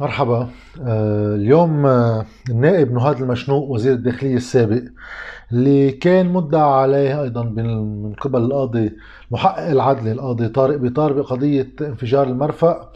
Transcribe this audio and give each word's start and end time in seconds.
مرحبا. 0.00 0.48
آه، 0.82 1.34
اليوم 1.34 1.86
آه، 1.86 2.26
النائب 2.50 2.92
نهاد 2.92 3.22
المشنوق 3.22 3.70
وزير 3.70 3.92
الداخلية 3.92 4.36
السابق 4.36 4.82
اللي 5.52 5.90
كان 5.90 6.32
مدعى 6.32 6.62
عليه 6.82 7.22
أيضا 7.22 7.42
من 7.42 8.12
قبل 8.14 8.40
القاضي 8.40 8.92
المحقق 9.28 9.66
العدلي 9.70 10.12
القاضي 10.12 10.48
طارق 10.48 10.76
بيطار 10.76 11.12
بقضية 11.12 11.68
انفجار 11.80 12.26
المرفأ. 12.26 12.90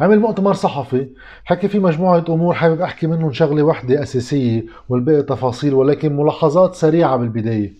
عمل 0.00 0.18
مؤتمر 0.20 0.52
صحفي 0.52 1.08
حكي 1.44 1.68
فيه 1.68 1.78
مجموعة 1.78 2.24
أمور 2.28 2.54
حابب 2.54 2.80
أحكي 2.80 3.06
منهم 3.06 3.32
شغلة 3.32 3.62
واحدة 3.62 4.02
أساسية 4.02 4.64
والباقي 4.88 5.22
تفاصيل 5.22 5.74
ولكن 5.74 6.16
ملاحظات 6.16 6.74
سريعة 6.74 7.16
بالبداية. 7.16 7.72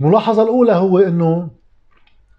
الملاحظة 0.00 0.42
الأولى 0.42 0.72
هو 0.72 0.98
أنه 0.98 1.48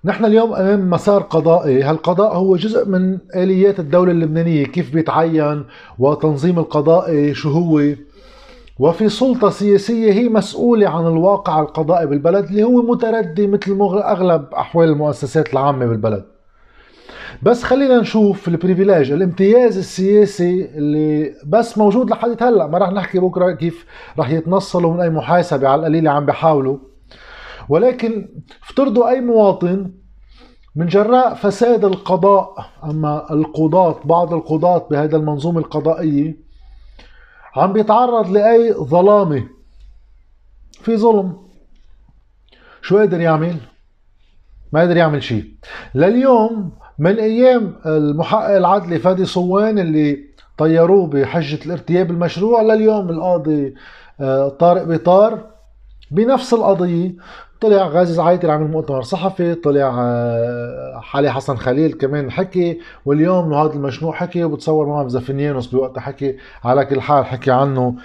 نحن 0.06 0.26
اليوم 0.26 0.54
أمام 0.54 0.90
مسار 0.90 1.22
قضائي، 1.22 1.84
هالقضاء 1.84 2.36
هو 2.36 2.56
جزء 2.56 2.90
من 2.90 3.18
آليات 3.36 3.80
الدولة 3.80 4.12
اللبنانية، 4.12 4.66
كيف 4.66 4.94
بيتعين؟ 4.94 5.64
وتنظيم 6.00 6.60
القضائي 6.60 7.34
شو 7.34 7.50
هو؟ 7.50 7.82
وفي 8.80 9.10
سلطة 9.10 9.50
سياسية 9.50 10.14
هي 10.14 10.30
مسؤولة 10.30 10.90
عن 10.90 11.08
الواقع 11.08 11.62
القضائي 11.62 12.06
بالبلد 12.06 12.46
اللي 12.46 12.64
هو 12.64 12.82
متردي 12.82 13.48
مثل 13.48 13.78
أغلب 13.82 14.46
أحوال 14.54 14.90
المؤسسات 14.90 15.54
العامة 15.54 15.86
بالبلد. 15.86 16.26
بس 17.44 17.64
خلينا 17.64 18.00
نشوف 18.00 18.48
البريفيليج 18.48 19.12
الامتياز 19.12 19.78
السياسي 19.78 20.70
اللي 20.76 21.34
بس 21.48 21.78
موجود 21.78 22.10
لحد 22.10 22.44
هلأ. 22.44 22.68
ما 22.68 22.78
راح 22.78 22.92
نحكي 22.92 23.20
بكرة 23.20 23.52
كيف 23.52 23.86
راح 24.20 24.30
يتنصلوا 24.30 24.94
من 24.94 25.00
أي 25.00 25.10
محاسبة 25.10 25.68
على 25.68 25.80
القليله 25.80 26.12
عم 26.12 26.26
بيحاولوا. 26.26 26.78
ولكن 27.70 28.30
افترضوا 28.64 29.10
أي 29.10 29.22
مواطن 29.22 29.92
من 30.76 30.88
جراء 30.88 31.34
فساد 31.34 31.86
القضاء 31.86 32.56
أما 32.84 33.34
القضاة 33.34 34.00
بعض 34.06 34.34
القضاة 34.34 34.88
بهذا 34.92 35.18
المنظومة 35.18 35.60
القضائية 35.60 36.38
عم 37.56 37.74
بيتعرض 37.74 38.30
لأي 38.30 38.74
ظلامة 38.74 39.48
في 40.72 40.98
ظلم 40.98 41.38
شو 42.82 42.98
قادر 42.98 43.22
يعمل؟ 43.22 43.56
ما 44.74 44.80
قادر 44.80 44.98
يعمل 44.98 45.24
شيء 45.24 45.46
لليوم 45.96 46.72
من 47.00 47.20
أيام 47.20 47.76
المحقق 47.86 48.56
العدلي 48.56 49.00
فادي 49.00 49.26
صوان 49.26 49.80
اللي 49.80 50.18
طيروه 50.58 51.08
بحجة 51.08 51.66
الارتياب 51.66 52.12
المشروع 52.12 52.62
لليوم 52.62 53.10
القاضي 53.10 53.74
آه، 54.22 54.50
طارق 54.50 54.84
بيطار 54.84 55.55
بنفس 56.16 56.54
القضية 56.54 57.16
طلع 57.62 57.88
غازي 57.88 58.14
زعيتر 58.14 58.52
عمل 58.52 58.72
مؤتمر 58.72 59.02
صحفي 59.02 59.56
طلع 59.56 59.96
آه، 60.00 61.00
حالي 61.02 61.34
حسن 61.34 61.56
خليل 61.56 61.94
كمان 61.94 62.32
حكي 62.32 62.80
واليوم 63.06 63.54
هذا 63.54 63.74
المشنوع 63.74 64.14
حكي 64.14 64.44
وبتصور 64.44 64.88
معه 64.88 65.08
زفنيانوس 65.08 65.68
بوقتها 65.68 66.02
حكي 66.02 66.38
على 66.64 66.86
كل 66.86 67.02
حال 67.02 67.26
حكي 67.26 67.52
عنه 67.52 67.96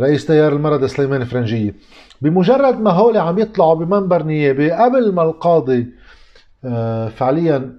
رئيس 0.00 0.26
تيار 0.26 0.52
المرضى 0.52 0.88
سليمان 0.88 1.24
فرنجية 1.24 1.74
بمجرد 2.22 2.80
ما 2.80 2.90
هول 2.90 3.16
عم 3.18 3.38
يطلعوا 3.38 3.74
بمنبر 3.74 4.22
نيابي 4.22 4.70
قبل 4.70 5.14
ما 5.14 5.22
القاضي 5.22 5.86
آه، 6.64 7.08
فعليا 7.08 7.72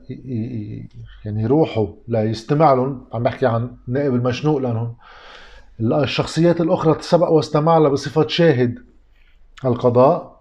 يعني 1.26 1.44
يروحوا 1.44 1.88
ليستمع 2.08 2.73
لهم 2.73 3.06
عم 3.14 3.23
بحكي 3.23 3.46
عن 3.46 3.72
نائب 3.88 4.16
المشنوق 4.16 4.58
لأنهم 4.58 4.96
الشخصيات 5.81 6.62
الأخرى 6.62 6.96
سبق 7.00 7.30
واستمع 7.30 7.78
لها 7.78 7.90
بصفة 7.90 8.28
شاهد. 8.28 8.95
القضاء 9.66 10.36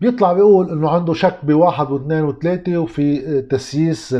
بيطلع 0.00 0.32
بيقول 0.32 0.70
إنه 0.70 0.90
عنده 0.90 1.12
شك 1.12 1.38
بواحد 1.42 1.90
واثنين 1.90 2.24
وثلاثة 2.24 2.78
وفي 2.78 3.42
تسييس 3.42 4.16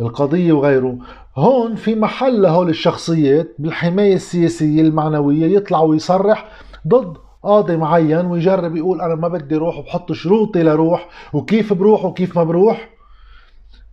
القضية 0.00 0.52
وغيره. 0.52 0.98
هون 1.36 1.74
في 1.74 1.94
محل 1.94 2.42
لهول 2.42 2.68
الشخصيات 2.68 3.54
بالحماية 3.58 4.14
السياسية 4.14 4.82
المعنوية 4.82 5.56
يطلع 5.56 5.80
ويصرح 5.80 6.48
ضد 6.88 7.16
قاضي 7.42 7.76
معين 7.76 8.26
ويجرب 8.26 8.76
يقول 8.76 9.00
أنا 9.00 9.14
ما 9.14 9.28
بدي 9.28 9.56
روح 9.56 9.78
وبحط 9.78 10.12
شروطي 10.12 10.62
لروح 10.62 11.08
وكيف 11.32 11.72
بروح 11.72 12.04
وكيف 12.04 12.38
ما 12.38 12.44
بروح. 12.44 12.90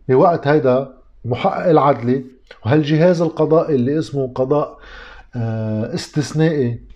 بوقت 0.09 0.47
هيدا 0.47 0.93
محقق 1.25 1.69
العدلي 1.69 2.25
وهالجهاز 2.65 3.21
القضائي 3.21 3.75
اللي 3.75 3.99
اسمه 3.99 4.31
قضاء 4.35 4.77
آه، 5.35 5.93
استثنائي 5.93 6.90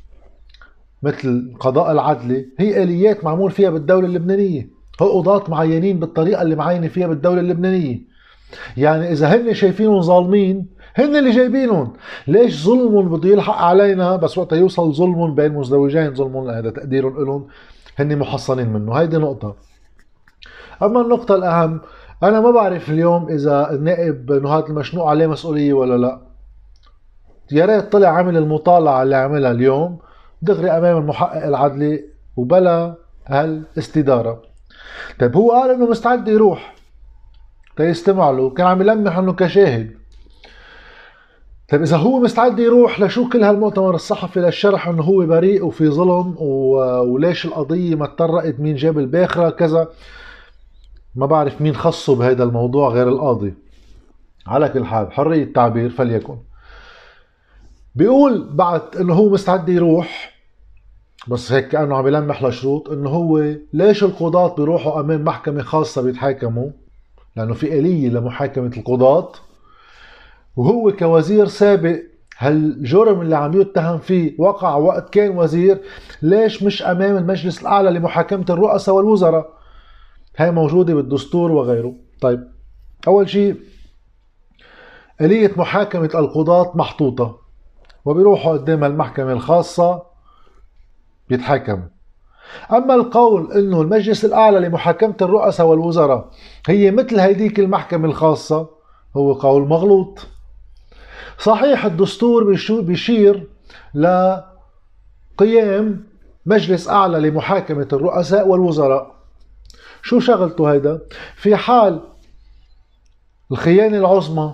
مثل 1.05 1.49
القضاء 1.53 1.91
العدلي 1.91 2.45
هي 2.59 2.83
آليات 2.83 3.23
معمول 3.23 3.51
فيها 3.51 3.69
بالدولة 3.69 4.07
اللبنانية. 4.07 4.69
هو 5.01 5.21
قضاة 5.21 5.43
معينين 5.47 5.99
بالطريقة 5.99 6.41
اللي 6.41 6.55
معينه 6.55 6.87
فيها 6.87 7.07
بالدولة 7.07 7.39
اللبنانية. 7.39 7.99
يعني 8.77 9.11
إذا 9.11 9.27
هن 9.27 9.53
شايفينهم 9.53 10.01
ظالمين 10.01 10.67
هن 10.95 11.15
اللي 11.15 11.31
جايبينهم. 11.31 11.93
ليش 12.27 12.65
ظلمهم 12.65 13.09
بده 13.09 13.29
يلحق 13.29 13.57
علينا؟ 13.57 14.15
بس 14.15 14.37
وقت 14.37 14.53
يوصل 14.53 14.93
ظلمهم 14.93 15.35
بين 15.35 15.53
مزدوجين 15.53 16.13
ظلمهم 16.13 16.49
هذا 16.49 16.69
تقديرهم 16.69 17.25
لهم 17.25 17.47
هن 17.99 18.19
محصنين 18.19 18.73
منه. 18.73 18.93
هيدي 18.93 19.17
نقطة. 19.17 19.55
أما 20.83 21.01
النقطة 21.01 21.35
الأهم 21.35 21.81
أنا 22.23 22.39
ما 22.39 22.51
بعرف 22.51 22.89
اليوم 22.89 23.29
إذا 23.29 23.71
النائب 23.71 24.31
نهاد 24.31 24.65
المشنوق 24.69 25.07
عليه 25.07 25.27
مسؤولية 25.27 25.73
ولا 25.73 25.97
لا. 25.97 26.21
يا 27.51 27.65
ريت 27.65 27.91
طلع 27.91 28.07
عمل 28.07 28.37
المطالعة 28.37 29.03
اللي 29.03 29.15
عملها 29.15 29.51
اليوم. 29.51 29.99
دغري 30.41 30.71
أمام 30.71 30.97
المحقق 30.97 31.45
العدلي 31.45 32.03
وبلا 32.35 32.95
هالاستدارة. 33.25 34.41
طيب 35.19 35.35
هو 35.35 35.51
قال 35.51 35.71
إنه 35.71 35.89
مستعد 35.89 36.27
يروح 36.27 36.75
تيستمع 37.77 38.29
له 38.29 38.49
كان 38.49 38.67
عم 38.67 38.81
يلمح 38.81 39.17
إنه 39.17 39.33
كشاهد. 39.33 39.91
طيب 41.71 41.81
إذا 41.81 41.97
هو 41.97 42.19
مستعد 42.19 42.59
يروح 42.59 42.99
لشو 42.99 43.29
كل 43.29 43.43
هالمؤتمر 43.43 43.95
الصحفي 43.95 44.39
للشرح 44.39 44.87
إنه 44.87 45.03
هو 45.03 45.25
بريء 45.25 45.65
وفي 45.65 45.89
ظلم 45.89 46.35
وليش 46.39 47.45
القضية 47.45 47.95
ما 47.95 48.05
تطرقت 48.05 48.59
مين 48.59 48.75
جاب 48.75 48.99
الباخرة 48.99 49.49
كذا. 49.49 49.87
ما 51.15 51.25
بعرف 51.25 51.61
مين 51.61 51.75
خصه 51.75 52.15
بهذا 52.15 52.43
الموضوع 52.43 52.89
غير 52.89 53.07
القاضي. 53.07 53.53
على 54.47 54.69
كل 54.69 54.85
حال 54.85 55.11
حرية 55.11 55.43
التعبير 55.43 55.89
فليكن. 55.89 56.37
بيقول 57.95 58.49
بعد 58.53 58.81
إنه 58.99 59.13
هو 59.13 59.29
مستعد 59.29 59.69
يروح 59.69 60.35
بس 61.27 61.51
هيك 61.51 61.67
كأنه 61.67 61.95
عم 61.95 62.07
يلمح 62.07 62.43
لشروط 62.43 62.89
إنه 62.89 63.09
هو 63.09 63.55
ليش 63.73 64.03
القضاة 64.03 64.55
بيروحوا 64.55 64.99
أمام 64.99 65.23
محكمة 65.23 65.61
خاصة 65.63 66.01
بيتحاكموا؟ 66.01 66.69
لأنه 67.35 67.53
في 67.53 67.79
آلية 67.79 68.09
لمحاكمة 68.09 68.71
القضاة. 68.77 69.31
وهو 70.55 70.91
كوزير 70.91 71.45
سابق 71.47 71.99
هالجرم 72.37 73.21
اللي 73.21 73.35
عم 73.37 73.61
يتهم 73.61 73.97
فيه 73.97 74.35
وقع 74.39 74.75
وقت 74.75 75.09
كان 75.09 75.37
وزير 75.37 75.81
ليش 76.21 76.63
مش 76.63 76.83
أمام 76.83 77.17
المجلس 77.17 77.61
الأعلى 77.61 77.89
لمحاكمة 77.89 78.45
الرؤساء 78.49 78.95
والوزراء؟ 78.95 79.53
هاي 80.37 80.51
موجودة 80.51 80.93
بالدستور 80.95 81.51
وغيره. 81.51 81.95
طيب 82.21 82.47
أول 83.07 83.29
شيء 83.29 83.55
آلية 85.21 85.51
محاكمة 85.57 86.09
القضاة 86.15 86.71
محطوطة. 86.75 87.44
وبيروحوا 88.05 88.53
قدام 88.53 88.83
المحكمة 88.83 89.31
الخاصة 89.31 90.03
بيتحاكموا 91.29 91.87
أما 92.71 92.95
القول 92.95 93.51
أنه 93.53 93.81
المجلس 93.81 94.25
الأعلى 94.25 94.59
لمحاكمة 94.59 95.15
الرؤساء 95.21 95.67
والوزراء 95.67 96.29
هي 96.67 96.91
مثل 96.91 97.19
هيديك 97.19 97.59
المحكمة 97.59 98.07
الخاصة 98.07 98.69
هو 99.17 99.33
قول 99.33 99.67
مغلوط. 99.67 100.27
صحيح 101.39 101.85
الدستور 101.85 102.55
بيشير 102.69 103.47
لقيام 103.93 104.43
مجلس 106.45 106.89
أعلى 106.89 107.29
لمحاكمة 107.29 107.87
الرؤساء 107.93 108.47
والوزراء. 108.47 109.15
شو 110.01 110.19
شغلته 110.19 110.71
هيدا؟ 110.71 110.99
في 111.35 111.55
حال 111.55 112.01
الخيانة 113.51 113.97
العظمى 113.97 114.53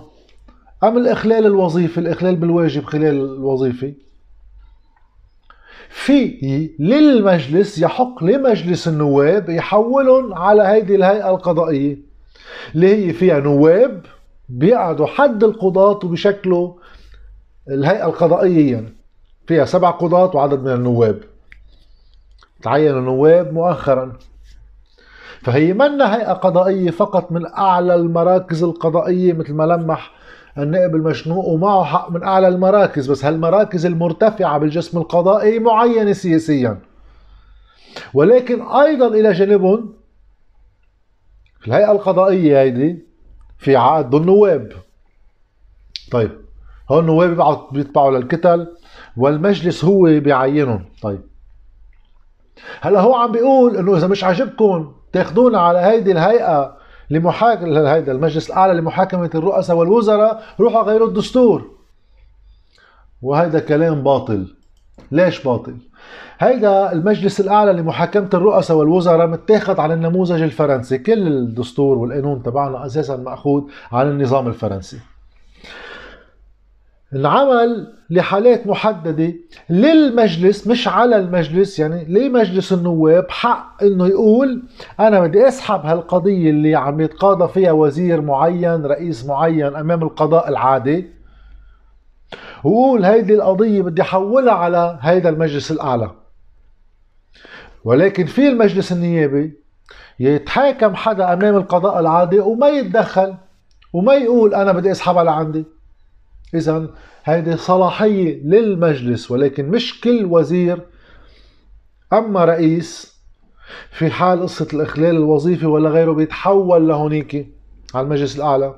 أم 0.84 0.98
الإخلال 0.98 1.46
الوظيفي؟ 1.46 1.98
الإخلال 2.00 2.36
بالواجب 2.36 2.84
خلال 2.84 3.14
الوظيفي 3.14 3.94
في 5.88 6.70
للمجلس 6.78 7.78
يحق 7.78 8.24
لمجلس 8.24 8.88
النواب 8.88 9.50
يحولهم 9.50 10.34
على 10.34 10.62
هيدي 10.62 10.94
الهيئة 10.94 11.30
القضائية 11.30 11.98
اللي 12.74 13.06
هي 13.06 13.12
فيها 13.12 13.40
نواب 13.40 14.06
بيقعدوا 14.48 15.06
حد 15.06 15.44
القضاة 15.44 16.00
وبشكلوا 16.04 16.74
الهيئة 17.68 18.06
القضائية. 18.06 18.72
يعني 18.72 18.94
فيها 19.46 19.64
سبع 19.64 19.90
قضاة 19.90 20.36
وعدد 20.36 20.60
من 20.60 20.72
النواب. 20.72 21.20
تعين 22.62 22.98
النواب 22.98 23.52
مؤخرا. 23.52 24.12
فهي 25.42 25.72
منا 25.72 26.16
هيئة 26.16 26.32
قضائية 26.32 26.90
فقط 26.90 27.32
من 27.32 27.46
أعلى 27.46 27.94
المراكز 27.94 28.62
القضائية 28.62 29.32
مثل 29.32 29.54
ما 29.54 29.64
لمح 29.64 30.21
النائب 30.58 30.96
المشنوق 30.96 31.44
ومعه 31.48 31.84
حق 31.84 32.10
من 32.10 32.22
أعلى 32.22 32.48
المراكز 32.48 33.10
بس 33.10 33.24
هالمراكز 33.24 33.86
المرتفعة 33.86 34.58
بالجسم 34.58 34.98
القضائي 34.98 35.58
معينة 35.58 36.12
سياسيا. 36.12 36.78
ولكن 38.14 38.62
أيضا 38.62 39.06
إلى 39.08 39.32
جانبهم 39.32 39.92
في 41.60 41.68
الهيئة 41.68 41.92
القضائية 41.92 42.60
هيدي 42.60 43.06
في 43.58 43.76
عقد 43.76 44.14
النواب 44.14 44.72
طيب 46.10 46.30
هون 46.90 47.00
النواب 47.00 47.66
بيتبعوا 47.72 48.18
للكتل 48.18 48.66
والمجلس 49.16 49.84
هو 49.84 50.02
بيعينهم. 50.02 50.84
طيب 51.02 51.20
هلأ 52.80 53.00
هو 53.00 53.14
عم 53.14 53.32
بيقول 53.32 53.76
إنه 53.76 53.96
إذا 53.96 54.06
مش 54.06 54.24
عاجبكم 54.24 54.92
تاخذونا 55.12 55.60
على 55.60 55.78
هيدي 55.78 56.12
الهيئة 56.12 56.81
لمحاكمة 57.12 57.92
هيدا 57.94 58.12
المجلس 58.12 58.50
الأعلى 58.50 58.74
لمحاكمة 58.74 59.30
الرؤساء 59.34 59.76
والوزراء 59.76 60.42
روحوا 60.60 60.82
غيروا 60.82 61.08
الدستور. 61.08 61.70
وهذا 63.22 63.60
كلام 63.60 64.02
باطل. 64.02 64.46
ليش 65.10 65.44
باطل؟ 65.44 65.76
هيدا 66.38 66.92
المجلس 66.92 67.40
الأعلى 67.40 67.72
لمحاكمة 67.72 68.28
الرؤساء 68.34 68.76
والوزراء 68.76 69.26
متاخذ 69.26 69.80
على 69.80 69.94
النموذج 69.94 70.42
الفرنسي. 70.42 70.98
كل 70.98 71.26
الدستور 71.26 71.98
والقانون 71.98 72.42
تبعنا 72.42 72.86
أساسا 72.86 73.16
مأخوذ 73.16 73.62
على 73.92 74.10
النظام 74.10 74.48
الفرنسي. 74.48 74.98
انعمل 77.14 77.94
لحالات 78.10 78.66
محددة 78.66 79.32
للمجلس 79.70 80.66
مش 80.66 80.88
على 80.88 81.16
المجلس 81.16 81.78
يعني 81.78 82.04
لمجلس 82.04 82.72
النواب 82.72 83.26
حق 83.30 83.82
إنه 83.82 84.06
يقول 84.06 84.62
أنا 85.00 85.20
بدي 85.20 85.48
أسحب 85.48 85.80
هالقضية 85.86 86.50
اللي 86.50 86.74
عم 86.74 87.00
يتقاضى 87.00 87.48
فيها 87.52 87.72
وزير 87.72 88.20
معين 88.20 88.86
رئيس 88.86 89.26
معين 89.26 89.76
أمام 89.76 90.02
القضاء 90.02 90.48
العادي 90.48 91.10
وقول 92.64 93.04
هيدي 93.04 93.34
القضية 93.34 93.82
بدي 93.82 94.02
أحولها 94.02 94.52
على 94.54 94.98
هيدا 95.00 95.28
المجلس 95.28 95.70
الأعلى. 95.72 96.10
ولكن 97.84 98.26
في 98.26 98.48
المجلس 98.48 98.92
النيابي 98.92 99.52
يتحاكم 100.20 100.94
حدا 100.94 101.32
أمام 101.32 101.56
القضاء 101.56 102.00
العادي 102.00 102.38
وما 102.40 102.68
يتدخل 102.68 103.34
وما 103.92 104.14
يقول 104.14 104.54
أنا 104.54 104.72
بدي 104.72 104.90
أسحبها 104.90 105.24
لعندي. 105.24 105.64
اذا 106.54 106.86
هيدي 107.24 107.56
صلاحية 107.56 108.42
للمجلس 108.44 109.30
ولكن 109.30 109.68
مش 109.68 110.00
كل 110.00 110.24
وزير. 110.24 110.80
أما 112.12 112.44
رئيس 112.44 113.16
في 113.90 114.10
حال 114.10 114.42
قصة 114.42 114.68
الإخلال 114.74 115.16
الوظيفي 115.16 115.66
ولا 115.66 115.88
غيره 115.88 116.12
بيتحول 116.12 116.88
لهونيك 116.88 117.46
على 117.94 118.04
المجلس 118.04 118.36
الأعلى. 118.36 118.74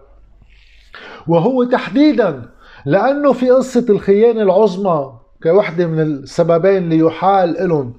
وهو 1.27 1.65
تحديدا 1.65 2.51
لأنه 2.87 3.33
في 3.33 3.51
قصة 3.51 3.87
الخيانة 3.89 4.43
العظمى 4.43 5.13
كوحدة 5.43 5.87
من 5.87 6.01
السببين 6.01 6.83
اللي 6.83 6.99
يحال 6.99 7.69
لهم 7.69 7.95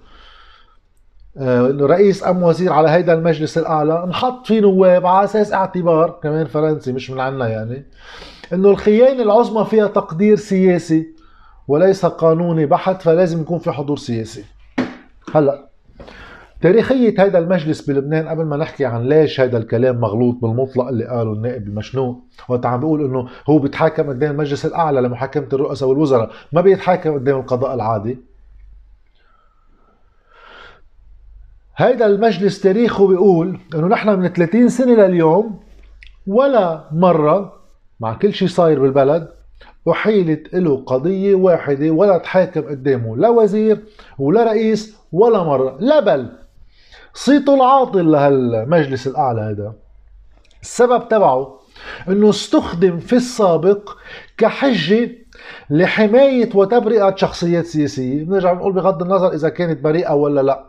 آه، 1.38 1.78
رئيس 1.82 2.28
أم 2.28 2.44
وزير 2.44 2.74
على 2.74 2.90
هيدا 2.90 3.14
المجلس 3.14 3.58
الأعلى 3.58 4.04
انحط 4.04 4.48
فيه 4.48 4.60
نواب 4.60 5.06
على 5.06 5.24
أساس 5.24 5.54
اعتبار 5.54 6.20
كمان 6.24 6.46
فرنسي 6.46 6.92
مش 6.92 7.10
من 7.12 7.20
عنا 7.20 7.48
يعني. 7.48 7.86
إنه 8.54 8.70
الخيانة 8.70 9.24
العظمى 9.24 9.66
فيها 9.66 9.88
تقدير 9.88 10.36
سياسي 10.36 11.08
وليس 11.68 12.06
قانوني 12.06 12.66
بحت 12.66 13.02
فلازم 13.02 13.42
يكون 13.42 13.60
في 13.60 13.72
حضور 13.72 13.98
سياسي. 13.98 14.44
هلأ 15.36 15.70
تاريخية 16.62 17.16
هذا 17.20 17.40
المجلس 17.40 17.82
بلبنان 17.82 18.28
قبل 18.28 18.46
ما 18.46 18.58
نحكي 18.58 18.86
عن 18.86 19.04
ليش 19.04 19.42
هذا 19.42 19.58
الكلام 19.58 20.00
مغلوط 20.00 20.36
بالمطلق 20.42 20.88
اللي 20.88 21.06
قاله 21.06 21.34
النائب 21.34 21.68
المشنوق 21.68 22.20
وقت 22.50 22.66
عم 22.66 22.80
بيقول 22.80 23.06
إنه 23.06 23.28
هو 23.50 23.60
بيتحاكم 23.60 24.10
قدام 24.10 24.32
المجلس 24.32 24.66
الأعلى 24.66 25.02
لمحاكمة 25.02 25.48
الرؤساء 25.54 25.90
والوزراء 25.90 26.32
ما 26.54 26.62
بيتحاكم 26.62 27.14
قدام 27.14 27.40
القضاء 27.40 27.74
العادي. 27.74 28.18
هيدا 31.78 32.06
المجلس 32.06 32.62
تاريخه 32.62 33.08
بيقول 33.08 33.60
إنه 33.76 33.88
نحن 33.88 34.20
من 34.20 34.28
30 34.28 34.70
سنة 34.70 34.94
لليوم 34.94 35.60
ولا 36.28 36.84
مرة 36.92 37.54
مع 38.00 38.14
كل 38.14 38.34
شيء 38.34 38.48
صاير 38.48 38.80
بالبلد 38.80 39.28
أحيلت 39.92 40.56
له 40.56 40.84
قضية 40.86 41.36
واحدة 41.36 41.92
ولا 41.92 42.18
تحاكم 42.18 42.62
قدامه 42.62 43.18
لا 43.18 43.30
وزير 43.30 43.78
ولا 44.20 44.44
رئيس 44.44 44.96
ولا 45.12 45.44
مرة 45.44 45.78
لا 45.80 46.00
بل. 46.00 46.30
صيته 47.14 47.56
العاطل 47.56 48.12
لهالمجلس 48.12 49.08
الأعلى 49.08 49.42
هذا. 49.42 49.74
السبب 50.62 51.08
تبعه 51.08 51.60
انه 52.08 52.30
استخدم 52.30 53.00
في 53.00 53.14
السابق 53.14 53.90
كحجة 54.38 55.12
لحماية 55.70 56.50
وتبرئة 56.56 57.16
شخصيات 57.16 57.66
سياسية. 57.66 58.24
بنرجع 58.24 58.54
بنقول 58.54 58.74
بغض 58.74 59.02
النظر 59.02 59.34
إذا 59.34 59.50
كانت 59.50 59.84
بريئة 59.84 60.14
ولا 60.14 60.42
لا. 60.42 60.66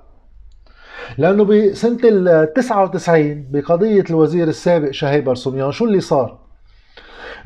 لأنه 1.19 1.45
بسنة 1.45 1.99
ال 2.05 2.53
99 2.53 3.47
بقضية 3.51 4.05
الوزير 4.11 4.49
السابق 4.49 4.91
شهيب 4.91 5.25
برسوميان 5.25 5.73
شو 5.73 5.85
اللي 5.85 6.01
صار؟ 6.01 6.46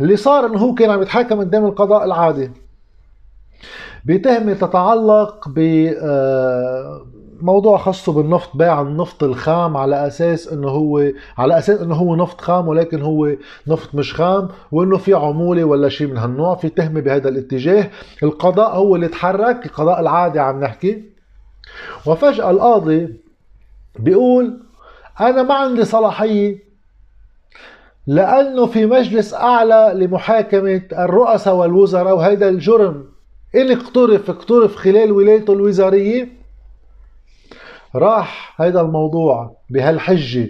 اللي 0.01 0.17
صار 0.17 0.47
إنه 0.47 0.59
هو 0.59 0.75
كان 0.75 0.91
عم 0.91 1.03
يتحاكم 1.03 1.41
قدام 1.41 1.67
القضاء 1.67 2.05
العادي. 2.05 2.51
بتهمة 4.05 4.53
تتعلق 4.53 5.49
ب 5.49 5.59
آه، 6.03 7.07
موضوع 7.43 7.79
خاصه 7.79 8.13
بالنفط 8.13 8.57
بيع 8.57 8.81
النفط 8.81 9.23
الخام 9.23 9.77
على 9.77 10.07
أساس 10.07 10.49
إنه 10.53 10.69
هو 10.69 11.11
على 11.39 11.59
أساس 11.59 11.81
إنه 11.81 11.95
هو 11.95 12.17
نفط 12.17 12.41
خام 12.41 12.69
ولكن 12.69 13.03
هو 13.03 13.33
نفط 13.67 13.95
مش 13.95 14.15
خام 14.15 14.49
وإنه 14.73 14.97
في 14.97 15.15
عمولة 15.15 15.65
ولا 15.65 15.89
شيء 15.89 16.07
من 16.07 16.17
هالنوع. 16.17 16.55
في 16.55 16.69
تهمة 16.69 17.01
بهذا 17.01 17.29
الاتجاه. 17.29 17.91
القضاء 18.23 18.77
هو 18.77 18.97
اللي 18.97 19.09
تحرك 19.09 19.67
القضاء 19.67 20.01
العادي 20.01 20.41
عم 20.41 20.61
نحكي. 20.61 21.05
وفجأة 22.07 22.51
القاضي 22.51 23.21
بيقول 23.99 24.61
أنا 25.21 25.43
ما 25.43 25.55
عندي 25.55 25.85
صلاحية 25.85 26.70
لأنه 28.07 28.67
في 28.67 28.87
مجلس 28.87 29.35
أعلى 29.35 29.93
لمحاكمة 29.95 30.83
الرؤساء 30.93 31.55
والوزراء 31.55 32.17
وهذا 32.17 32.49
الجرم 32.49 33.05
إن 33.55 33.71
اقترف 33.73 34.31
اقترف 34.31 34.77
خلال 34.77 35.13
ولايته 35.13 35.53
الوزارية 35.53 36.29
راح 37.95 38.61
هذا 38.61 38.81
الموضوع 38.81 39.57
بهالحجة 39.71 40.49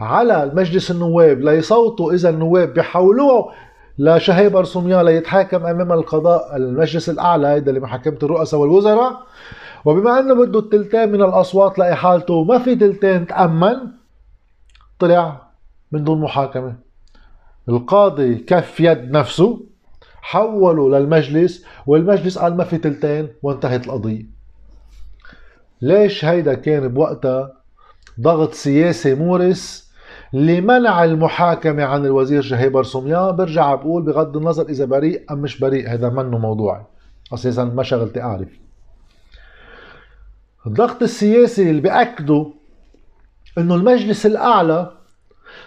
على 0.00 0.42
المجلس 0.42 0.90
النواب 0.90 1.40
ليصوتوا 1.40 2.12
إذا 2.12 2.28
النواب 2.30 2.74
بحولوه 2.74 3.52
لشهي 3.98 4.48
برسوميان 4.48 5.04
ليتحاكم 5.04 5.66
أمام 5.66 5.92
القضاء 5.92 6.56
المجلس 6.56 7.10
الأعلى 7.10 7.46
هذا 7.46 7.72
لمحاكمة 7.72 8.18
الرؤساء 8.22 8.60
والوزراء. 8.60 9.22
وبما 9.84 10.18
أنه 10.18 10.34
بده 10.34 10.58
التلتين 10.58 11.08
من 11.08 11.22
الأصوات 11.22 11.78
لإحالته 11.78 12.44
ما 12.44 12.58
في 12.58 12.74
تلتين 12.76 13.26
تأمن 13.26 13.76
طلع 14.98 15.42
من 15.94 16.04
دون 16.04 16.20
محاكمة. 16.20 16.76
القاضي 17.68 18.34
كف 18.34 18.80
يد 18.80 19.10
نفسه 19.10 19.66
حوله 20.22 20.98
للمجلس 20.98 21.64
والمجلس 21.86 22.38
قال 22.38 22.56
ما 22.56 22.64
في 22.64 22.78
تلتين 22.78 23.28
وانتهت 23.42 23.86
القضية. 23.86 24.26
ليش 25.82 26.24
هيدا 26.24 26.54
كان 26.54 26.88
بوقتها 26.88 27.52
ضغط 28.20 28.54
سياسي 28.54 29.14
مورس 29.14 29.92
لمنع 30.32 31.04
المحاكمة 31.04 31.84
عن 31.84 32.06
الوزير 32.06 32.42
شهيب 32.42 32.76
رسوميان 32.76 33.36
برجع 33.36 33.74
بقول 33.74 34.02
بغض 34.02 34.36
النظر 34.36 34.68
إذا 34.68 34.84
بريء 34.84 35.24
أم 35.30 35.38
مش 35.38 35.60
بريء 35.60 35.88
هذا 35.88 36.08
منه 36.08 36.38
موضوعي. 36.38 36.82
أساسا 37.34 37.64
ما 37.64 37.82
شغلتي 37.82 38.22
أعرف. 38.22 38.48
الضغط 40.66 41.02
السياسي 41.02 41.70
اللي 41.70 41.80
بأكده 41.80 42.46
إنه 43.58 43.74
المجلس 43.74 44.26
الأعلى 44.26 45.03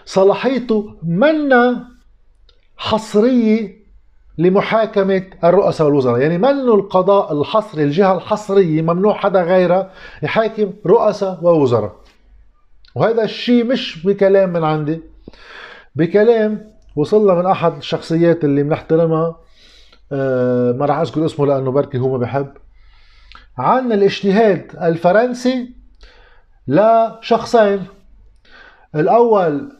صلاحيته 0.06 0.96
منا 1.04 1.88
حصرية 2.78 3.78
لمحاكمة 4.38 5.24
الرؤساء 5.44 5.88
والوزراء. 5.88 6.20
يعني 6.20 6.38
منه 6.38 6.76
القضاء 6.76 7.42
الحصري 7.42 7.84
الجهة 7.84 8.16
الحصرية 8.18 8.82
ممنوع 8.82 9.14
حدا 9.14 9.44
غيرها 9.44 9.92
يحاكم 10.24 10.74
رؤساء 10.86 11.40
ووزراء. 11.44 11.96
وهذا 12.96 13.24
الشيء 13.24 13.64
مش 13.64 14.06
بكلام 14.06 14.54
من 14.54 14.64
عندي. 14.64 15.02
بكلام 15.96 16.72
وصلنا 16.96 17.34
من 17.34 17.46
أحد 17.46 17.78
الشخصيات 17.78 18.44
اللي 18.44 18.64
بنحترمها 18.64 19.36
آه، 20.12 20.72
ما 20.72 20.86
راح 20.86 20.98
أذكر 20.98 21.26
اسمه 21.26 21.46
لأنه 21.46 21.72
بركي 21.72 21.98
هو 21.98 22.12
ما 22.12 22.18
بحب. 22.18 22.54
عن 23.58 23.92
الاجتهاد 23.92 24.72
الفرنسي 24.82 25.70
لشخصين. 26.68 27.86
الأول 28.96 29.77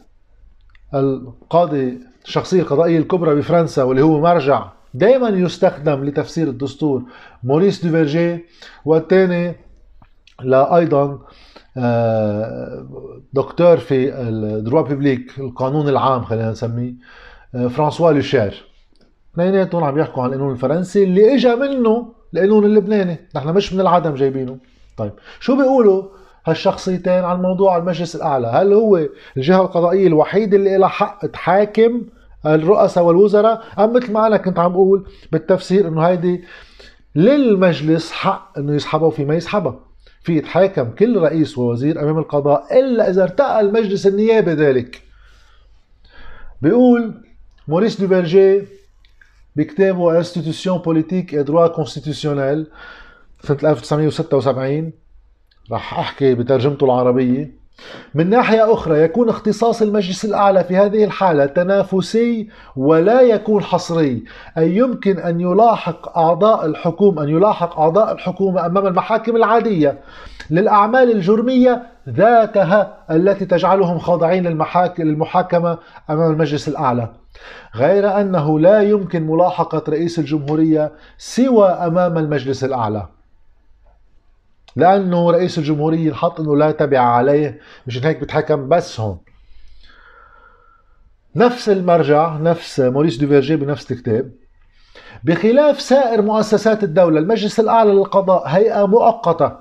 القاضي 0.94 1.98
الشخصية 2.24 2.60
القضائية 2.62 2.98
الكبرى 2.98 3.34
بفرنسا 3.34 3.82
واللي 3.82 4.02
هو 4.02 4.20
مرجع 4.20 4.68
دائما 4.94 5.28
يستخدم 5.28 6.04
لتفسير 6.04 6.48
الدستور 6.48 7.02
موريس 7.44 7.84
دوفيرجي 7.84 8.44
والثاني 8.84 9.54
لا 10.42 10.76
أيضا 10.76 11.18
آه، 11.76 12.86
دكتور 13.32 13.76
في 13.76 14.14
ال 14.14 14.25
droit 14.25 14.82
public 14.82 15.38
القانون 15.38 15.88
العام 15.88 16.24
خلينا 16.24 16.50
نسميه 16.50 16.94
آه، 17.54 17.68
فرانسوا 17.68 18.12
لوشير. 18.12 18.64
اثنيناتهم 19.34 19.84
عم 19.84 19.98
يحكوا 19.98 20.22
عن 20.22 20.28
القانون 20.28 20.52
الفرنسي 20.52 21.04
اللي 21.04 21.34
اجى 21.34 21.54
منه 21.54 22.12
القانون 22.34 22.64
اللبناني. 22.64 23.16
نحن 23.36 23.48
مش 23.48 23.72
من 23.72 23.80
العدم 23.80 24.14
جايبينه. 24.14 24.58
طيب 24.96 25.12
شو 25.40 25.56
بيقولوا؟ 25.56 26.02
هالشخصيتين 26.50 27.24
عن 27.24 27.42
موضوع 27.42 27.76
المجلس 27.76 28.16
الأعلى. 28.16 28.46
هل 28.46 28.72
هو 28.72 29.00
الجهة 29.36 29.60
القضائية 29.62 30.06
الوحيدة 30.06 30.56
اللي 30.56 30.76
لها 30.78 30.88
حق 30.88 31.26
تحاكم 31.26 32.02
الرؤساء 32.46 33.04
والوزراء؟ 33.04 33.62
أم 33.78 33.92
مثل 33.92 34.12
ما 34.12 34.26
أنا 34.26 34.36
كنت 34.36 34.58
عم 34.58 34.72
بقول 34.72 35.08
بالتفسير 35.32 35.88
إنه 35.88 36.02
هيدي 36.02 36.44
للمجلس 37.14 38.12
حق 38.12 38.58
إنه 38.58 38.74
يسحبها 38.74 39.06
وفي 39.06 39.24
ما 39.24 39.34
يسحبها. 39.34 39.80
في 40.22 40.36
يتحاكم 40.36 40.90
كل 40.90 41.16
رئيس 41.20 41.58
ووزير 41.58 42.00
أمام 42.02 42.18
القضاء 42.18 42.78
إلا 42.80 43.10
إذا 43.10 43.22
ارتقى 43.22 43.60
المجلس 43.60 44.06
النيابي 44.06 44.50
ذلك. 44.50 45.02
بيقول 46.62 47.14
موريس 47.68 48.00
دوفيرجي 48.00 48.62
بكتابه 49.56 50.16
Institutions 50.16 50.76
politiques 50.76 51.34
droit 51.34 51.66
constitutionnel 51.66 52.66
سنة 53.42 53.70
1976 53.70 54.92
رح 55.72 55.98
أحكي 55.98 56.34
بترجمته 56.34 56.84
العربية. 56.84 57.58
من 58.14 58.30
ناحية 58.30 58.72
أخرى 58.72 59.02
يكون 59.02 59.28
اختصاص 59.28 59.82
المجلس 59.82 60.24
الأعلى 60.24 60.64
في 60.64 60.76
هذه 60.76 61.04
الحالة 61.04 61.46
تنافسي 61.46 62.48
ولا 62.76 63.20
يكون 63.20 63.62
حصري. 63.62 64.24
أي 64.58 64.76
يمكن 64.76 65.18
أن 65.18 65.40
يلاحق 65.40 66.18
أعضاء 66.18 66.66
الحكومة 66.66 67.22
أن 67.22 67.28
يلاحق 67.28 67.80
أعضاء 67.80 68.12
الحكومة 68.12 68.66
أمام 68.66 68.86
المحاكم 68.86 69.36
العادية 69.36 69.98
للأعمال 70.50 71.10
الجرمية 71.10 71.82
ذاتها 72.08 72.98
التي 73.10 73.44
تجعلهم 73.44 73.98
خاضعين 73.98 74.46
للمحاكمة 74.98 75.78
أمام 76.10 76.32
المجلس 76.32 76.68
الأعلى. 76.68 77.08
غير 77.76 78.20
أنه 78.20 78.60
لا 78.60 78.82
يمكن 78.82 79.26
ملاحقة 79.26 79.82
رئيس 79.88 80.18
الجمهورية 80.18 80.92
سوى 81.18 81.68
أمام 81.68 82.18
المجلس 82.18 82.64
الأعلى. 82.64 83.06
لأنه 84.76 85.30
رئيس 85.30 85.58
الجمهورية 85.58 86.08
انحط 86.08 86.40
إنه 86.40 86.56
لا 86.56 86.70
تبع 86.70 86.98
عليه 86.98 87.60
مشان 87.86 88.04
هيك 88.04 88.20
بتحكم 88.20 88.68
بس 88.68 89.00
هون. 89.00 89.18
نفس 91.36 91.68
المرجع 91.68 92.36
نفس 92.36 92.80
موريس 92.80 93.16
دوفيرجي 93.16 93.56
بنفس 93.56 93.92
الكتاب 93.92 94.30
بخلاف 95.24 95.80
سائر 95.80 96.22
مؤسسات 96.22 96.84
الدولة 96.84 97.20
المجلس 97.20 97.60
الأعلى 97.60 97.92
للقضاء 97.92 98.48
هيئة 98.48 98.86
مؤقتة 98.86 99.52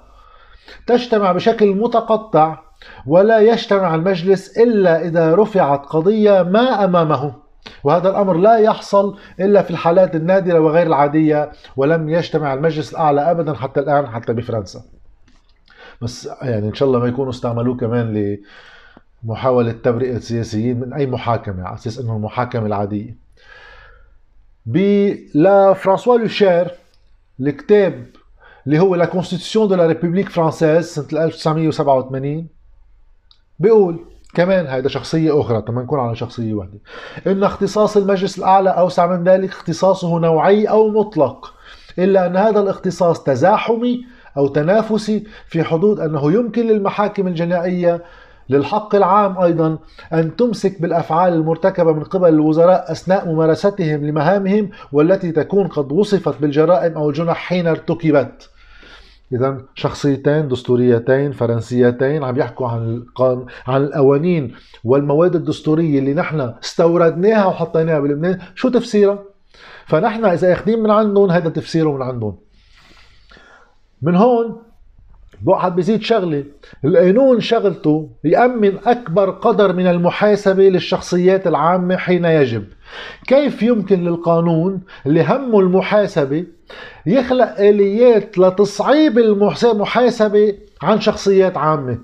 تجتمع 0.88 1.32
بشكل 1.32 1.76
متقطع 1.76 2.60
ولا 3.08 3.40
يجتمع 3.40 3.96
المجلس 3.96 4.58
إلا 4.58 5.02
إذا 5.02 5.36
رفعت 5.36 5.86
قضية 5.86 6.44
ما 6.44 6.84
أمامه. 6.84 7.36
وهذا 7.84 8.10
الأمر 8.10 8.38
لا 8.38 8.58
يحصل 8.58 9.18
إلا 9.40 9.62
في 9.62 9.72
الحالات 9.72 10.16
النادرة 10.16 10.60
وغير 10.60 10.88
العادية 10.88 11.52
ولم 11.78 12.10
يجتمع 12.10 12.54
المجلس 12.54 12.92
الأعلى 12.92 13.32
أبدا 13.32 13.54
حتى 13.54 13.80
الآن 13.80 14.08
حتى 14.08 14.34
بفرنسا. 14.34 14.82
بس 16.02 16.30
يعني 16.42 16.68
إن 16.68 16.74
شاء 16.74 16.88
الله 16.88 17.00
ما 17.00 17.08
يكونوا 17.08 17.30
استعملوه 17.30 17.78
كمان 17.78 18.38
لمحاولة 19.24 19.72
تبرئة 19.72 20.16
السياسيين 20.16 20.80
من 20.80 20.94
أي 20.94 21.06
محاكمة 21.06 21.64
على 21.64 21.76
أساس 21.76 22.00
أنه 22.00 22.16
المحاكمة 22.16 22.66
العادية. 22.66 23.16
ب 24.66 24.78
لفرانسوا 25.36 26.18
لوشير 26.18 26.72
الكتاب 27.40 28.06
اللي 28.68 28.80
هو 28.80 28.96
la 28.96 29.06
constitution 29.06 29.68
de 29.68 29.76
la 29.76 29.86
République 29.86 30.30
française 30.30 30.86
سنة 30.86 31.24
1987 31.26 32.48
بيقول 33.60 34.00
كمان 34.34 34.68
هيدا 34.68 34.90
شخصية 34.90 35.42
أخرى 35.42 35.62
تما 35.62 35.82
نكون 35.82 36.00
على 36.00 36.16
شخصية 36.16 36.54
واحدة. 36.54 36.80
إن 37.28 37.44
اختصاص 37.44 37.98
المجلس 37.98 38.38
الأعلى 38.38 38.70
أوسع 38.70 39.08
من 39.08 39.24
ذلك 39.24 39.50
اختصاصه 39.50 40.20
نوعي 40.20 40.66
أو 40.66 40.90
مطلق 40.90 41.54
إلا 42.00 42.26
أن 42.28 42.38
هذا 42.38 42.60
الاختصاص 42.60 43.24
تزاحمي 43.24 44.06
أو 44.38 44.48
تنافسي 44.48 45.24
في 45.48 45.64
حدود 45.64 46.00
أنه 46.00 46.32
يمكن 46.32 46.68
للمحاكم 46.68 47.28
الجنائية 47.28 48.04
للحق 48.50 48.96
العام 48.96 49.38
أيضا 49.38 49.78
أن 50.14 50.36
تمسك 50.36 50.82
بالأفعال 50.82 51.34
المرتكبة 51.34 51.94
من 51.94 52.04
قبل 52.04 52.30
الوزراء 52.30 52.92
أثناء 52.92 53.28
ممارستهم 53.28 54.06
لمهامهم 54.06 54.70
والتي 54.92 55.32
تكون 55.32 55.68
قد 55.68 55.92
وصفت 55.92 56.42
بالجرائم 56.42 56.94
أو 56.94 57.10
الجنح 57.10 57.36
حين 57.36 57.68
ارتكبت 57.68 58.50
إذا 59.32 59.58
شخصيتين 59.76 60.48
دستوريتين 60.48 61.32
فرنسيتين 61.32 62.24
عم 62.24 62.38
يحكوا 62.38 62.68
عن. 62.68 63.06
عن 63.68 63.84
القوانين 63.84 64.54
والمواد 64.84 65.36
الدستورية 65.36 66.00
اللي 66.00 66.14
نحن 66.14 66.54
استوردناها 66.64 67.46
وحطيناها 67.46 68.00
بلبنان 68.00 68.40
شو 68.56 68.70
تفسيرها؟ 68.70 69.24
فنحن 69.86 70.26
إذا 70.26 70.54
أخذين 70.54 70.84
من 70.84 70.92
عندهم 70.92 71.32
هذا 71.32 71.50
تفسيره 71.50 71.92
من 71.92 72.02
عندهم 72.02 72.47
من 74.02 74.16
هون 74.16 74.56
بوحد 75.42 75.76
بيزيد 75.76 76.02
شغلة. 76.02 76.44
القانون 76.86 77.40
شغلته 77.40 78.10
يأمن 78.24 78.74
أكبر 78.86 79.30
قدر 79.30 79.74
من 79.74 79.88
المحاسبة 79.88 80.64
للشخصيات 80.64 81.48
العامة 81.48 81.98
حين 81.98 82.26
يجب. 82.26 82.64
كيف 83.28 83.64
يمكن 83.64 84.04
للقانون 84.04 84.82
اللي 85.06 85.24
همه 85.24 85.60
المحاسبة 85.60 86.46
يخلق 87.06 87.60
آليات 87.60 88.38
لتصعيب 88.38 89.18
المحاسبة 89.18 90.54
عن 90.84 91.02
شخصيات 91.02 91.58
عامة؟ 91.58 91.98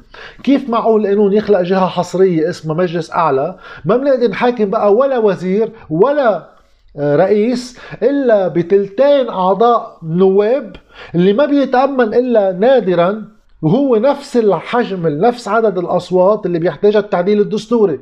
كيف 0.43 0.69
معقول 0.69 1.01
القانون 1.05 1.33
يخلق 1.33 1.61
جهة 1.61 1.87
حصرية 1.87 2.49
اسمها 2.49 2.75
مجلس 2.75 3.11
أعلى؟ 3.11 3.57
ما 3.85 3.97
بنقدر 3.97 4.27
نحاكم 4.27 4.65
بقى 4.69 4.93
ولا 4.93 5.17
وزير 5.17 5.69
ولا 5.89 6.52
رئيس 6.99 7.79
إلا 8.03 8.47
بتلتين 8.47 9.29
أعضاء 9.29 9.97
نواب 10.03 10.75
اللي 11.15 11.33
ما 11.33 11.45
بيتامن 11.45 12.13
إلا 12.13 12.51
نادرا 12.51 13.25
وهو 13.61 13.95
نفس 13.95 14.37
الحجم 14.37 15.07
نفس 15.07 15.47
عدد 15.47 15.77
الأصوات 15.77 16.45
اللي 16.45 16.59
بيحتاجها 16.59 16.99
التعديل 16.99 17.39
الدستوري. 17.39 17.99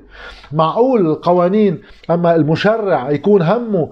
معقول 0.51 1.05
القوانين 1.05 1.81
أما 2.10 2.36
المشرع 2.36 3.12
يكون 3.12 3.41
همه 3.41 3.89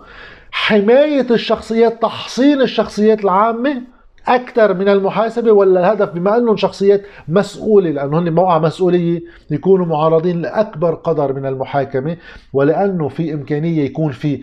حماية 0.52 1.28
الشخصيات 1.32 2.02
تحصين 2.02 2.62
الشخصيات 2.62 3.24
العامة 3.24 3.82
أكثر 4.28 4.74
من 4.74 4.90
المحاسبة 4.90 5.52
ولا 5.52 5.80
الهدف 5.80 6.10
بما 6.10 6.38
إنهم 6.38 6.58
شخصيات 6.58 7.02
مسؤولة؟ 7.28 7.90
لأنه 7.92 8.20
هن 8.20 8.34
موقع 8.34 8.60
مسؤولية 8.60 9.22
يكونوا 9.52 9.86
معرضين 9.86 10.42
لأكبر 10.42 10.94
قدر 10.96 11.34
من 11.34 11.46
المحاكمة 11.46 12.18
ولأنه 12.54 13.08
في 13.08 13.34
إمكانية 13.34 13.86
يكون 13.86 14.12
في 14.12 14.42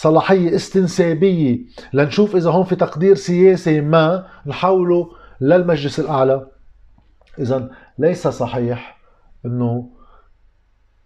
صلاحية 0.00 0.54
استنسابية 0.54 1.58
لنشوف 1.92 2.36
إذا 2.36 2.50
هون 2.50 2.64
في 2.64 2.76
تقدير 2.76 3.14
سياسي 3.14 3.80
ما 3.80 4.26
نحوله 4.46 5.10
للمجلس 5.40 6.00
الأعلى. 6.00 6.46
إذا 7.38 7.70
ليس 7.98 8.28
صحيح 8.28 8.98
أنه 9.46 9.90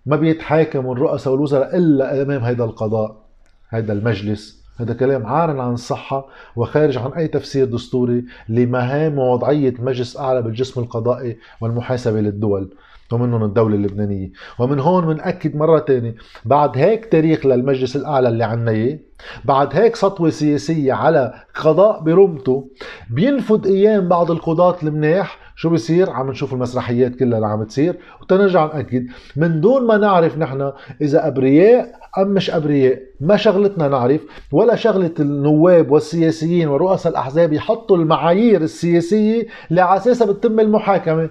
ما 0.07 0.17
بيتحاكموا 0.17 0.95
الرؤساء 0.95 1.33
والوزراء 1.33 1.77
إلا 1.77 2.23
أمام 2.23 2.43
هذا 2.43 2.65
القضاء 2.65 3.25
هذا 3.69 3.93
المجلس. 3.93 4.63
هذا 4.81 4.95
كلام 4.95 5.27
عار 5.27 5.61
عن 5.61 5.73
الصحة 5.75 6.29
وخارج 6.57 6.99
عن 6.99 7.13
أي 7.13 7.29
تفسير 7.29 7.65
دستوري 7.65 8.25
لمهام 8.49 9.19
ووضعية 9.19 9.71
المجلس 9.71 10.17
الأعلى 10.17 10.43
بالجسم 10.43 10.81
القضائي 10.81 11.39
والمحاسبة 11.61 12.21
للدول. 12.21 12.75
ومنهم 13.13 13.45
الدولة 13.45 13.75
اللبنانية. 13.75 14.31
ومن 14.59 14.81
هون 14.81 15.07
بنأكد 15.07 15.57
مرة 15.57 15.79
تانية 15.79 16.15
بعد 16.45 16.79
هيك 16.79 17.05
تاريخ 17.05 17.47
للمجلس 17.47 17.97
الأعلى 17.97 18.29
اللي 18.29 18.45
عنا 18.45 18.71
إياه 18.71 18.99
بعد 19.45 19.77
هيك 19.77 19.97
سطوة 19.97 20.31
سياسية 20.31 20.93
على 20.93 21.35
قضاء 21.55 22.01
برمته 22.01 22.69
بينفد 23.11 23.67
أيام 23.67 24.09
بعض 24.09 24.31
القضاة 24.31 24.77
المناح. 24.83 25.39
شو 25.57 25.71
بصير؟ 25.71 26.11
عم 26.11 26.31
نشوف 26.31 26.53
المسرحيات 26.53 27.17
كلها 27.17 27.39
اللي 27.39 27.47
عم 27.47 27.65
تصير. 27.65 27.99
وتنرجع 28.23 28.65
نأكد 28.67 29.07
من 29.37 29.61
دون 29.61 29.87
ما 29.87 29.97
نعرف 29.97 30.39
نحن 30.39 30.73
إذا 31.01 31.27
أبرياء 31.27 31.93
أم 32.19 32.29
مش 32.29 32.51
أبرياء 32.51 32.99
ما 33.21 33.37
شغلتنا 33.37 33.89
نعرف 33.89 34.21
ولا 34.53 34.77
شغلة 34.77 35.15
النواب 35.21 35.91
والسياسيين 35.91 36.69
ورؤساء 36.69 37.13
الأحزاب 37.13 37.53
يحطوا 37.53 37.97
المعايير 37.97 38.61
السياسية 38.63 39.47
أساسها 39.71 40.27
بتتم 40.27 40.61
المحاكمة. 40.61 41.31